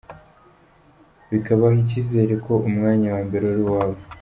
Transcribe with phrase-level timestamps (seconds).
[1.31, 3.99] Bikabaha icyizere ko umwanya wa mbere ari uwabo.